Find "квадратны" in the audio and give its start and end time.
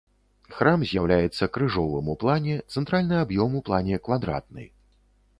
4.09-4.65